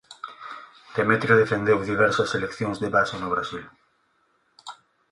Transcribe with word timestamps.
Demétrio 0.99 1.35
defendeu 1.41 1.77
diversas 1.91 2.31
seleccións 2.33 2.77
de 2.83 2.89
base 2.95 3.15
do 3.19 3.31
Brasil. 3.33 3.65